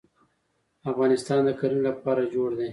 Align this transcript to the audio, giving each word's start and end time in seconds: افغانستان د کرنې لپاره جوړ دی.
افغانستان 0.91 1.39
د 1.45 1.49
کرنې 1.59 1.81
لپاره 1.89 2.21
جوړ 2.33 2.49
دی. 2.59 2.69